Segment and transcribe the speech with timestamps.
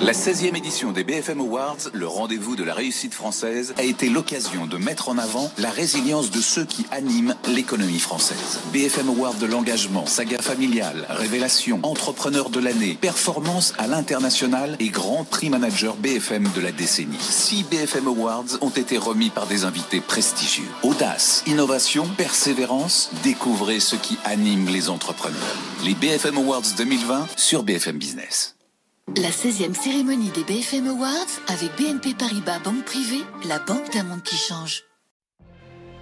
[0.00, 4.66] La 16e édition des BFM Awards, le rendez-vous de la réussite française, a été l'occasion
[4.66, 8.60] de mettre en avant la résilience de ceux qui animent l'économie française.
[8.72, 15.24] BFM Award de l'engagement, saga familiale, révélation, entrepreneur de l'année, performance à l'international et grand
[15.24, 17.18] prix manager BFM de la décennie.
[17.18, 20.68] Six BFM Awards ont été remis par des invités prestigieux.
[20.84, 25.56] Audace, innovation, persévérance, découvrez ce qui anime les entrepreneurs.
[25.84, 28.57] Les BFM Awards 2020 sur BFM Business.
[29.16, 34.22] La 16e cérémonie des BFM Awards avec BNP Paribas Banque Privée, la banque d'un monde
[34.22, 34.82] qui change.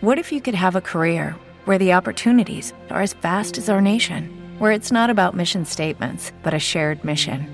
[0.00, 3.80] What if you could have a career where the opportunities are as vast as our
[3.80, 7.46] nation, where it's not about mission statements, but a shared mission?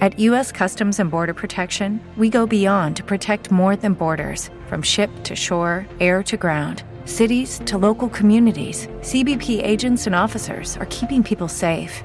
[0.00, 0.52] At U.S.
[0.52, 5.34] Customs and Border Protection, we go beyond to protect more than borders from ship to
[5.34, 6.84] shore, air to ground.
[7.06, 12.04] Cities to local communities, CBP agents and officers are keeping people safe.